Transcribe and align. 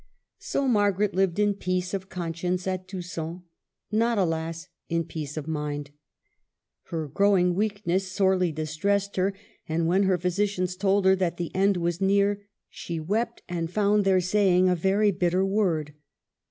So 0.39 0.67
Margaret 0.67 1.13
lived 1.13 1.37
in 1.37 1.53
peace 1.53 1.93
of 1.93 2.09
con 2.09 2.33
science 2.33 2.65
at 2.65 2.87
Tusson; 2.87 3.43
not, 3.91 4.17
alas! 4.17 4.67
in 4.89 5.03
peace 5.03 5.37
of 5.37 5.47
mind. 5.47 5.91
Her 6.85 7.07
growing 7.07 7.53
weakness 7.53 8.11
sorely 8.11 8.51
distressed 8.51 9.15
her; 9.17 9.35
and 9.69 9.85
when 9.85 10.01
her 10.05 10.17
physicians 10.17 10.75
told 10.75 11.05
her 11.05 11.15
that 11.17 11.37
the 11.37 11.53
end 11.53 11.77
was 11.77 12.01
near, 12.01 12.47
she 12.67 12.99
wept, 12.99 13.43
and 13.47 13.69
found 13.69 14.03
their 14.03 14.21
saying 14.21 14.67
a 14.69 14.75
ver}^ 14.75 15.19
bitter 15.19 15.45
word. 15.45 15.93